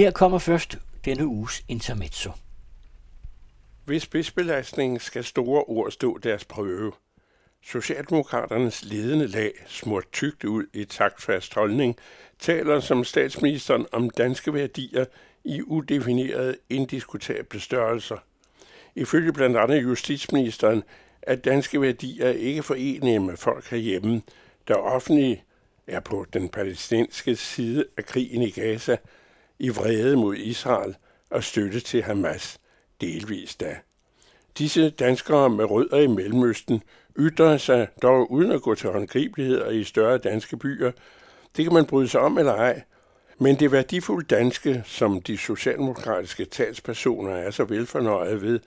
Her 0.00 0.10
kommer 0.10 0.38
først 0.38 0.78
denne 1.04 1.26
uges 1.26 1.64
intermezzo. 1.68 2.30
Hvis 3.84 4.02
spidsbelastningen 4.02 5.00
skal 5.00 5.24
store 5.24 5.64
ord 5.64 5.90
stå 5.90 6.18
deres 6.18 6.44
prøve. 6.44 6.92
Socialdemokraternes 7.62 8.84
ledende 8.84 9.26
lag, 9.26 9.52
smurt 9.66 10.04
tygt 10.12 10.44
ud 10.44 10.66
i 10.72 10.84
taktfast 10.84 11.54
holdning, 11.54 11.96
taler 12.38 12.80
som 12.80 13.04
statsministeren 13.04 13.86
om 13.92 14.10
danske 14.10 14.54
værdier 14.54 15.04
i 15.44 15.62
udefinerede, 15.62 16.56
indiskutable 16.70 17.60
størrelser. 17.60 18.18
Ifølge 18.94 19.32
blandt 19.32 19.56
andet 19.56 19.82
justitsministeren 19.82 20.82
at 21.22 21.44
danske 21.44 21.80
værdier 21.80 22.28
ikke 22.28 22.62
forenige 22.62 23.20
med 23.20 23.36
folk 23.36 23.70
herhjemme, 23.70 24.22
der 24.68 24.74
offentligt 24.74 25.40
er 25.86 26.00
på 26.00 26.26
den 26.32 26.48
palæstinensiske 26.48 27.36
side 27.36 27.84
af 27.96 28.04
krigen 28.04 28.42
i 28.42 28.50
Gaza, 28.50 28.96
i 29.60 29.68
vrede 29.68 30.16
mod 30.16 30.36
Israel 30.36 30.96
og 31.30 31.44
støtte 31.44 31.80
til 31.80 32.02
Hamas, 32.02 32.58
delvis 33.00 33.56
da. 33.56 33.76
Disse 34.58 34.90
danskere 34.90 35.50
med 35.50 35.64
rødder 35.64 35.96
i 35.96 36.06
Mellemøsten 36.06 36.82
ytrer 37.18 37.56
sig 37.56 37.88
dog 38.02 38.32
uden 38.32 38.52
at 38.52 38.62
gå 38.62 38.74
til 38.74 38.90
håndgribeligheder 38.90 39.70
i 39.70 39.84
større 39.84 40.18
danske 40.18 40.56
byer. 40.56 40.92
Det 41.56 41.64
kan 41.64 41.74
man 41.74 41.86
bryde 41.86 42.08
sig 42.08 42.20
om 42.20 42.38
eller 42.38 42.54
ej, 42.54 42.82
men 43.38 43.56
det 43.56 43.72
værdifulde 43.72 44.26
danske, 44.26 44.82
som 44.86 45.22
de 45.22 45.38
socialdemokratiske 45.38 46.44
talspersoner 46.44 47.32
er 47.32 47.50
så 47.50 47.64
velfornøjet 47.64 48.42
ved, 48.42 48.60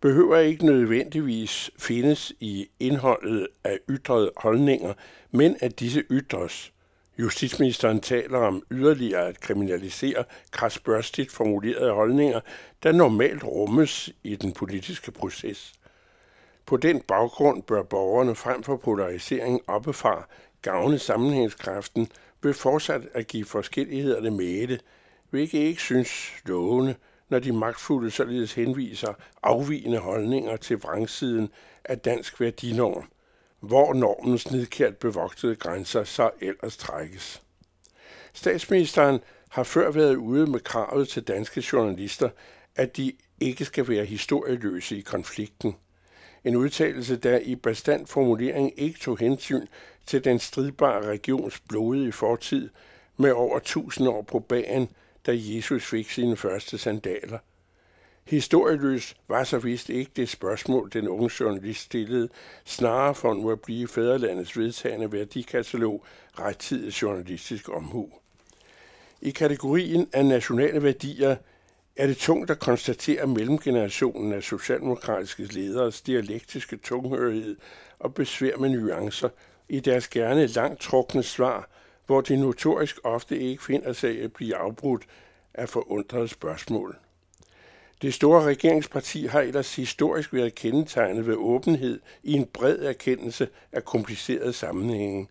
behøver 0.00 0.36
ikke 0.36 0.66
nødvendigvis 0.66 1.70
findes 1.78 2.32
i 2.40 2.68
indholdet 2.80 3.48
af 3.64 3.78
ytrede 3.90 4.30
holdninger, 4.36 4.92
men 5.30 5.56
at 5.60 5.80
disse 5.80 6.04
ytres. 6.10 6.72
Justitsministeren 7.20 8.00
taler 8.00 8.38
om 8.38 8.62
yderligere 8.70 9.26
at 9.28 9.40
kriminalisere 9.40 10.24
krasbørstigt 10.50 11.32
formulerede 11.32 11.92
holdninger, 11.92 12.40
der 12.82 12.92
normalt 12.92 13.44
rummes 13.44 14.10
i 14.22 14.36
den 14.36 14.52
politiske 14.52 15.10
proces. 15.10 15.72
På 16.66 16.76
den 16.76 17.00
baggrund 17.00 17.62
bør 17.62 17.82
borgerne 17.82 18.34
frem 18.34 18.62
for 18.62 18.76
polarisering 18.76 19.60
oppefra 19.66 20.28
gavne 20.62 20.98
sammenhængskraften 20.98 22.08
ved 22.42 22.54
fortsat 22.54 23.02
at 23.14 23.26
give 23.26 23.44
forskellighederne 23.44 24.30
mæle, 24.30 24.80
hvilket 25.30 25.58
ikke 25.58 25.82
synes 25.82 26.32
lovende, 26.44 26.94
når 27.28 27.38
de 27.38 27.52
magtfulde 27.52 28.10
således 28.10 28.52
henviser 28.52 29.14
afvigende 29.42 29.98
holdninger 29.98 30.56
til 30.56 30.76
vrangsiden 30.76 31.48
af 31.84 31.98
dansk 31.98 32.40
værdinorm, 32.40 33.04
hvor 33.60 33.94
normens 33.94 34.50
nidkært 34.50 34.96
bevogtede 34.96 35.56
grænser 35.56 36.04
så 36.04 36.30
ellers 36.40 36.76
trækkes. 36.76 37.42
Statsministeren 38.32 39.20
har 39.48 39.62
før 39.62 39.90
været 39.90 40.16
ude 40.16 40.50
med 40.50 40.60
kravet 40.60 41.08
til 41.08 41.22
danske 41.22 41.64
journalister, 41.72 42.28
at 42.76 42.96
de 42.96 43.12
ikke 43.40 43.64
skal 43.64 43.88
være 43.88 44.04
historieløse 44.04 44.98
i 44.98 45.00
konflikten. 45.00 45.76
En 46.44 46.56
udtalelse, 46.56 47.16
der 47.16 47.38
i 47.38 47.54
bestand 47.54 48.06
formulering 48.06 48.72
ikke 48.76 48.98
tog 48.98 49.18
hensyn 49.18 49.66
til 50.06 50.24
den 50.24 50.38
stridbare 50.38 51.06
regions 51.06 51.60
blodige 51.60 52.12
fortid 52.12 52.70
med 53.16 53.30
over 53.30 53.58
tusind 53.58 54.08
år 54.08 54.22
på 54.22 54.38
bagen, 54.38 54.88
da 55.26 55.32
Jesus 55.34 55.86
fik 55.86 56.10
sine 56.10 56.36
første 56.36 56.78
sandaler. 56.78 57.38
Historieløs 58.24 59.16
var 59.28 59.44
så 59.44 59.58
vist 59.58 59.88
ikke 59.88 60.10
det 60.16 60.28
spørgsmål, 60.28 60.90
den 60.92 61.08
unge 61.08 61.30
journalist 61.40 61.80
stillede, 61.80 62.28
snarere 62.64 63.14
for 63.14 63.34
nu 63.34 63.50
at 63.50 63.60
blive 63.60 63.88
fædrelandets 63.88 64.58
vedtagende 64.58 65.12
værdikatalog 65.12 66.04
rettidig 66.38 67.02
journalistisk 67.02 67.68
omhu. 67.68 68.12
I 69.20 69.30
kategorien 69.30 70.08
af 70.12 70.26
nationale 70.26 70.82
værdier 70.82 71.36
er 71.96 72.06
det 72.06 72.16
tungt 72.16 72.50
at 72.50 72.58
konstatere 72.58 73.26
mellemgenerationen 73.26 74.32
af 74.32 74.42
socialdemokratiske 74.42 75.42
lederes 75.44 76.02
dialektiske 76.02 76.76
tunghørighed 76.76 77.56
og 77.98 78.14
besvær 78.14 78.56
med 78.56 78.68
nuancer 78.68 79.28
i 79.68 79.80
deres 79.80 80.08
gerne 80.08 80.46
langt 80.46 80.80
trukne 80.80 81.22
svar, 81.22 81.68
hvor 82.06 82.20
de 82.20 82.36
notorisk 82.36 82.98
ofte 83.04 83.38
ikke 83.38 83.62
finder 83.62 83.92
sig 83.92 84.22
at 84.22 84.32
blive 84.32 84.56
afbrudt 84.56 85.02
af 85.54 85.68
forundrede 85.68 86.28
spørgsmål. 86.28 86.96
Det 88.02 88.14
store 88.14 88.42
regeringsparti 88.42 89.26
har 89.26 89.40
ellers 89.40 89.76
historisk 89.76 90.32
været 90.32 90.54
kendetegnet 90.54 91.26
ved 91.26 91.34
åbenhed 91.34 92.00
i 92.22 92.32
en 92.32 92.46
bred 92.46 92.78
erkendelse 92.78 93.48
af 93.72 93.84
komplicerede 93.84 94.52
sammenhænge. 94.52 95.28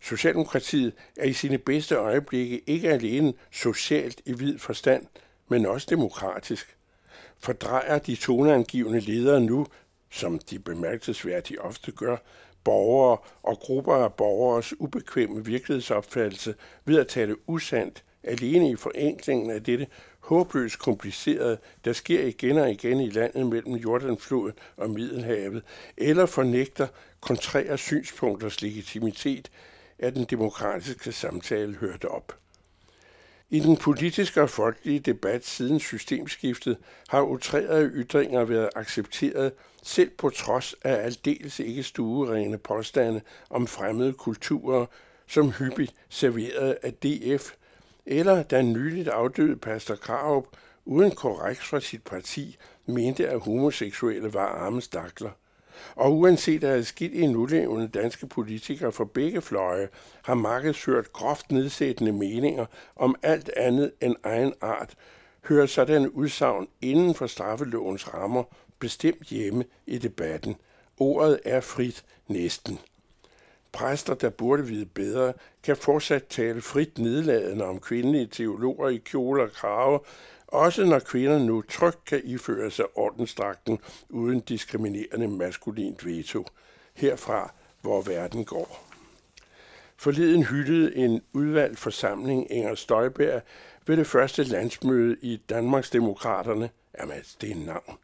Socialdemokratiet 0.00 0.92
er 1.16 1.24
i 1.24 1.32
sine 1.32 1.58
bedste 1.58 1.94
øjeblikke 1.94 2.62
ikke 2.66 2.90
alene 2.90 3.32
socialt 3.50 4.20
i 4.26 4.32
vid 4.32 4.58
forstand, 4.58 5.06
men 5.48 5.66
også 5.66 5.86
demokratisk. 5.90 6.76
Fordrejer 7.38 7.98
de 7.98 8.16
toneangivende 8.16 9.00
ledere 9.00 9.40
nu, 9.40 9.66
som 10.10 10.38
de 10.38 10.58
bemærkelsesværdigt 10.58 11.60
ofte 11.60 11.92
gør, 11.92 12.16
borgere 12.64 13.18
og 13.42 13.58
grupper 13.58 13.94
af 13.94 14.14
borgeres 14.14 14.80
ubekvemme 14.80 15.44
virkelighedsopfattelse 15.44 16.54
ved 16.84 16.98
at 16.98 17.08
tale 17.08 17.48
usandt 17.48 18.04
alene 18.22 18.70
i 18.70 18.76
forenklingen 18.76 19.50
af 19.50 19.64
dette 19.64 19.86
håbløst 20.28 20.78
komplicerede, 20.78 21.58
der 21.84 21.92
sker 21.92 22.26
igen 22.26 22.58
og 22.58 22.70
igen 22.70 23.00
i 23.00 23.10
landet 23.10 23.46
mellem 23.46 23.74
Jordanfloden 23.74 24.52
og 24.76 24.90
Middelhavet, 24.90 25.62
eller 25.96 26.26
fornægter 26.26 26.86
kontrære 27.20 27.78
synspunkters 27.78 28.62
legitimitet, 28.62 29.50
er 29.98 30.10
den 30.10 30.24
demokratiske 30.24 31.12
samtale 31.12 31.74
hørt 31.74 32.04
op. 32.04 32.36
I 33.50 33.60
den 33.60 33.76
politiske 33.76 34.42
og 34.42 34.50
folkelige 34.50 35.00
debat 35.00 35.46
siden 35.46 35.80
systemskiftet 35.80 36.76
har 37.08 37.22
utrærede 37.22 37.90
ytringer 37.94 38.44
været 38.44 38.68
accepteret, 38.76 39.52
selv 39.82 40.10
på 40.18 40.30
trods 40.30 40.74
af 40.84 41.04
aldeles 41.04 41.60
ikke 41.60 41.82
stuerene 41.82 42.58
påstande 42.58 43.20
om 43.50 43.66
fremmede 43.66 44.12
kulturer, 44.12 44.86
som 45.26 45.50
hyppigt 45.50 45.94
serveret 46.08 46.78
af 46.82 46.92
DF, 46.92 47.52
eller 48.08 48.42
den 48.42 48.72
nyligt 48.72 49.08
afdøde 49.08 49.56
pastor 49.56 49.94
Krarup 49.94 50.46
uden 50.84 51.10
korrekt 51.10 51.60
fra 51.64 51.80
sit 51.80 52.02
parti 52.04 52.56
mente, 52.86 53.28
at 53.28 53.40
homoseksuelle 53.40 54.34
var 54.34 54.46
arme 54.46 54.80
stakler. 54.80 55.30
Og 55.94 56.18
uanset 56.18 56.64
at 56.64 56.86
skidt 56.86 57.12
i 57.12 57.26
nulevende 57.26 57.88
danske 57.88 58.26
politikere 58.26 58.92
for 58.92 59.04
begge 59.04 59.40
fløje 59.40 59.88
har 60.22 60.34
markedsført 60.34 61.12
groft 61.12 61.52
nedsættende 61.52 62.12
meninger 62.12 62.66
om 62.96 63.14
alt 63.22 63.50
andet 63.56 63.92
end 64.00 64.16
egen 64.24 64.52
art, 64.60 64.94
hører 65.44 65.66
sådan 65.66 66.08
udsagn 66.08 66.68
inden 66.82 67.14
for 67.14 67.26
straffelovens 67.26 68.14
rammer 68.14 68.44
bestemt 68.78 69.26
hjemme 69.26 69.64
i 69.86 69.98
debatten. 69.98 70.56
Ordet 70.96 71.40
er 71.44 71.60
frit 71.60 72.04
næsten. 72.28 72.78
Præster, 73.72 74.14
der 74.14 74.30
burde 74.30 74.66
vide 74.66 74.86
bedre, 74.86 75.32
kan 75.62 75.76
fortsat 75.76 76.26
tale 76.26 76.60
frit 76.60 76.98
nedladende 76.98 77.64
om 77.64 77.80
kvindelige 77.80 78.26
teologer 78.26 78.88
i 78.88 78.96
kjoler 78.96 79.44
og 79.44 79.52
krave, 79.52 80.00
også 80.46 80.84
når 80.84 80.98
kvinder 80.98 81.38
nu 81.38 81.62
trygt 81.62 82.04
kan 82.04 82.20
iføre 82.24 82.70
sig 82.70 82.84
ordensdragten 82.94 83.78
uden 84.08 84.40
diskriminerende 84.40 85.28
maskulint 85.28 86.06
veto. 86.06 86.44
Herfra, 86.94 87.52
hvor 87.80 88.02
verden 88.02 88.44
går. 88.44 88.84
Forleden 89.96 90.42
hyldede 90.42 90.96
en 90.96 91.22
udvalgt 91.32 91.78
forsamling 91.78 92.52
Inger 92.52 92.74
Støjberg 92.74 93.42
ved 93.86 93.96
det 93.96 94.06
første 94.06 94.44
landsmøde 94.44 95.16
i 95.22 95.36
Danmarks 95.36 95.90
Demokraterne. 95.90 96.70
Jamen, 97.00 97.16
det 97.40 97.50
er 97.50 97.54
en 97.54 97.62
navn. 97.62 97.98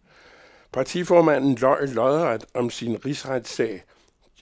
Partiformanden 0.73 1.55
løj 1.55 1.87
lodret 1.87 2.45
om 2.55 2.71
sin 2.71 3.05
rigsretssag 3.05 3.85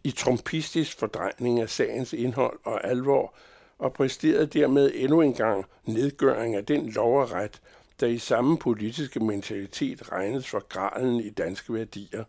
i 0.04 0.10
trompistisk 0.10 0.98
fordrejning 0.98 1.60
af 1.60 1.70
sagens 1.70 2.12
indhold 2.12 2.58
og 2.64 2.86
alvor, 2.86 3.34
og 3.78 3.92
præsterede 3.92 4.46
dermed 4.46 4.92
endnu 4.94 5.20
en 5.20 5.34
gang 5.34 5.64
nedgøring 5.84 6.54
af 6.54 6.66
den 6.66 6.90
lov 6.90 7.20
og 7.20 7.32
ret, 7.32 7.60
der 8.00 8.06
i 8.06 8.18
samme 8.18 8.58
politiske 8.58 9.20
mentalitet 9.20 10.12
regnes 10.12 10.48
for 10.48 10.68
graden 10.68 11.20
i 11.20 11.30
danske 11.30 11.74
værdier. 11.74 12.24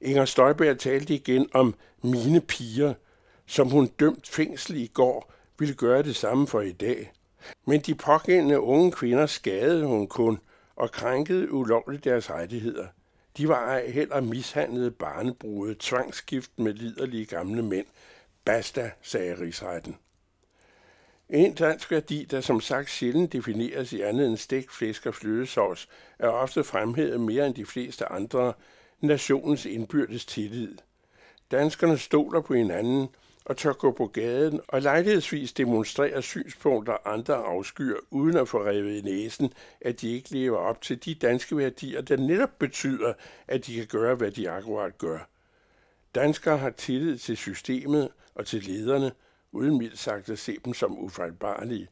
Inger 0.00 0.24
Støjberg 0.24 0.78
talte 0.78 1.14
igen 1.14 1.48
om 1.52 1.74
mine 2.02 2.40
piger, 2.40 2.94
som 3.46 3.70
hun 3.70 3.86
dømt 3.86 4.28
fængsel 4.28 4.76
i 4.76 4.86
går 4.86 5.32
ville 5.58 5.74
gøre 5.74 6.02
det 6.02 6.16
samme 6.16 6.46
for 6.46 6.60
i 6.60 6.72
dag. 6.72 7.12
Men 7.66 7.80
de 7.80 7.94
pågældende 7.94 8.60
unge 8.60 8.92
kvinder 8.92 9.26
skadede 9.26 9.86
hun 9.86 10.06
kun 10.06 10.38
og 10.76 10.90
krænkede 10.90 11.52
ulovligt 11.52 12.04
deres 12.04 12.30
rettigheder. 12.30 12.86
De 13.38 13.48
var 13.48 13.68
ej 13.68 13.90
heller 13.90 14.20
mishandlede 14.20 14.90
barnebrude, 14.90 15.76
tvangsgift 15.78 16.50
med 16.56 16.74
liderlige 16.74 17.26
gamle 17.26 17.62
mænd. 17.62 17.86
Basta, 18.44 18.90
sagde 19.02 19.40
rigsretten. 19.40 19.96
En 21.28 21.54
dansk 21.54 21.90
værdi, 21.90 22.24
der 22.24 22.40
som 22.40 22.60
sagt 22.60 22.90
sjældent 22.90 23.32
defineres 23.32 23.92
i 23.92 24.00
andet 24.00 24.26
end 24.26 24.36
stegt 24.36 24.72
flæsk 24.72 25.06
og 25.06 25.14
flødesovs, 25.14 25.88
er 26.18 26.28
ofte 26.28 26.64
fremhævet 26.64 27.20
mere 27.20 27.46
end 27.46 27.54
de 27.54 27.66
fleste 27.66 28.12
andre 28.12 28.52
nationens 29.00 29.66
indbyrdes 29.66 30.26
tillid. 30.26 30.76
Danskerne 31.50 31.98
stoler 31.98 32.40
på 32.40 32.54
hinanden, 32.54 33.08
og 33.48 33.56
tør 33.56 33.72
gå 33.72 33.92
på 33.92 34.06
gaden 34.06 34.60
og 34.68 34.82
lejlighedsvis 34.82 35.52
demonstrere 35.52 36.22
synspunkter, 36.22 37.06
andre 37.06 37.34
afskyer, 37.34 37.96
uden 38.10 38.36
at 38.36 38.48
få 38.48 38.64
revet 38.64 38.98
i 38.98 39.00
næsen, 39.00 39.52
at 39.80 40.00
de 40.00 40.12
ikke 40.12 40.30
lever 40.30 40.58
op 40.58 40.82
til 40.82 41.04
de 41.04 41.14
danske 41.14 41.56
værdier, 41.56 42.00
der 42.00 42.16
netop 42.16 42.58
betyder, 42.58 43.12
at 43.48 43.66
de 43.66 43.74
kan 43.74 43.86
gøre, 43.86 44.14
hvad 44.14 44.30
de 44.30 44.50
akkurat 44.50 44.98
gør. 44.98 45.18
Danskere 46.14 46.58
har 46.58 46.70
tillid 46.70 47.18
til 47.18 47.36
systemet 47.36 48.08
og 48.34 48.46
til 48.46 48.62
lederne, 48.62 49.12
uden 49.52 49.78
mildt 49.78 49.98
sagt 49.98 50.28
at 50.28 50.38
se 50.38 50.56
dem 50.64 50.74
som 50.74 50.98
ufejlbarlige, 50.98 51.88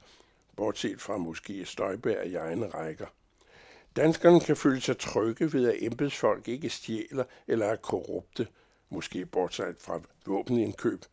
bortset 0.57 1.01
fra 1.01 1.17
måske 1.17 1.65
Støjberg 1.65 2.27
i 2.27 2.35
egne 2.35 2.67
rækker. 2.67 3.07
Danskerne 3.97 4.41
kan 4.41 4.57
føle 4.57 4.81
sig 4.81 4.99
trygge 4.99 5.53
ved, 5.53 5.69
at 5.69 5.77
embedsfolk 5.79 6.49
ikke 6.49 6.71
stjæler 6.71 7.25
eller 7.47 7.67
er 7.67 7.77
korrupte, 7.77 8.47
måske 8.91 9.27
bortset 9.27 9.77
fra 9.79 10.01
våbenindkøb. 10.27 11.05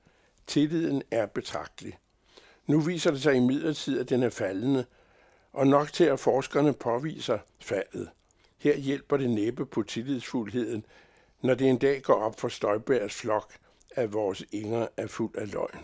Tilliden 0.48 1.04
er 1.12 1.25
betragtelig. 1.25 1.98
Nu 2.68 2.80
viser 2.80 3.12
det 3.12 3.22
sig 3.22 3.36
i 3.36 3.40
at 4.00 4.10
den 4.10 4.24
er 4.24 4.30
faldende, 4.30 4.86
og 5.54 5.68
nok 5.68 5.94
til 5.94 6.04
at 6.04 6.19
forskerne 6.19 6.74
påviser 6.74 7.40
faldet. 7.60 8.10
Her 8.57 8.78
hjælper 8.78 9.18
det 9.18 9.30
næppe 9.30 9.66
på 9.66 9.84
tillidsfuldheden, 9.84 10.86
når 11.42 11.54
det 11.54 11.69
en 11.69 11.78
dag 11.78 12.01
går 12.01 12.13
op 12.13 12.40
for 12.40 12.48
Støjbergs 12.48 13.16
flok, 13.16 13.54
at 13.92 14.13
vores 14.13 14.44
inger 14.51 14.88
er 14.98 15.07
fuld 15.07 15.36
af 15.36 15.51
løgn. 15.51 15.80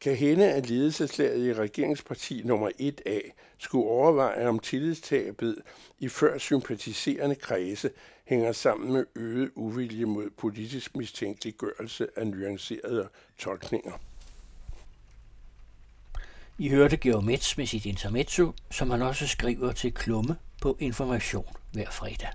Kan 0.00 0.16
hende, 0.16 0.52
at 0.52 0.68
ledelseslaget 0.68 1.46
i 1.46 1.54
regeringsparti 1.54 2.42
nummer 2.44 2.70
1A 2.80 3.30
skulle 3.58 3.88
overveje, 3.88 4.48
om 4.48 4.58
tillidstabet 4.58 5.58
i 5.98 6.08
før 6.08 6.38
sympatiserende 6.38 7.34
kredse 7.34 7.90
hænger 8.24 8.52
sammen 8.52 8.92
med 8.92 9.04
øget 9.16 9.50
uvilje 9.54 10.04
mod 10.04 10.30
politisk 10.38 10.96
mistænkeliggørelse 10.96 12.06
af 12.16 12.26
nuancerede 12.26 13.08
tolkninger. 13.38 13.92
I 16.58 16.68
hørte 16.68 16.96
Georg 16.96 17.24
Metz 17.24 17.56
med 17.56 17.66
sit 17.66 17.86
intermezzo, 17.86 18.52
som 18.70 18.90
han 18.90 19.02
også 19.02 19.26
skriver 19.26 19.72
til 19.72 19.94
Klumme 19.94 20.36
på 20.62 20.76
Information 20.80 21.46
hver 21.72 21.90
fredag. 21.90 22.28